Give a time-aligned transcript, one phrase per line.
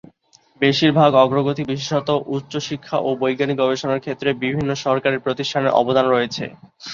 [0.61, 6.45] বেশিরভাগ অগ্রগতি, বিশেষত উচ্চশিক্ষা ও বৈজ্ঞানিক গবেষণার ক্ষেত্রে বিভিন্ন সরকারি প্রতিষ্ঠানের অবদান রয়েছে।